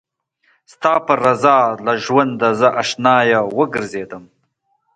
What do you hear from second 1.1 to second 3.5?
رضا له ژونده زه اشنايه